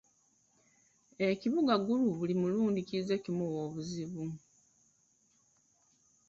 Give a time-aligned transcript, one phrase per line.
[1.29, 4.23] Ekibuga Gulu buli mulundi kizze kimuwa obuzibu.